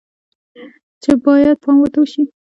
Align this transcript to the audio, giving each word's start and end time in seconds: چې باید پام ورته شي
چې 1.01 1.11
باید 1.23 1.57
پام 1.63 1.77
ورته 1.81 2.01
شي 2.11 2.23